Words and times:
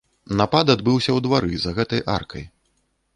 Напад 0.39 0.71
адбыўся 0.75 1.11
ў 1.13 1.19
двары 1.27 1.51
за 1.65 1.73
гэтай 1.81 2.01
аркай. 2.17 2.43